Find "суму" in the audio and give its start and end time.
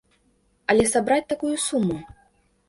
1.67-2.01